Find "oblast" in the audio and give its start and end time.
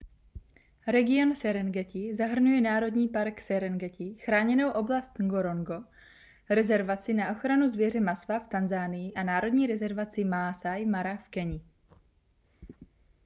4.71-5.19